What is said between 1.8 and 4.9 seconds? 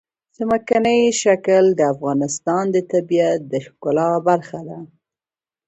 افغانستان د طبیعت د ښکلا برخه ده.